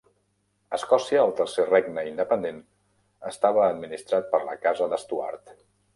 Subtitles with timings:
[0.77, 2.59] Escòcia, el tercer regne independent,
[3.33, 5.55] estava administrat per la Casa de Stuart.